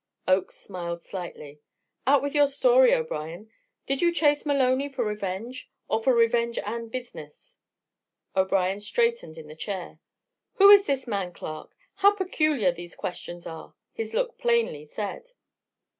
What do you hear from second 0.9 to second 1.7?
slightly.